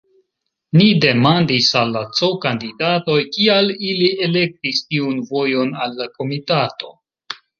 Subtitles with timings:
[0.79, 6.91] Ni demandis al la C-kandidatoj, kial ili elektis tiun vojon al la komitato.